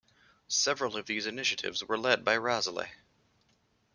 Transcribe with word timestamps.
Several 0.47 0.97
of 0.97 1.05
these 1.05 1.27
initiatives 1.27 1.83
were 1.83 1.95
led 1.95 2.25
by 2.25 2.35
Razaleigh. 2.35 2.89